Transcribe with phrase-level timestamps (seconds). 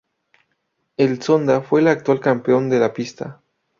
[0.97, 3.39] El Zonda fue el actual campeón de la pista.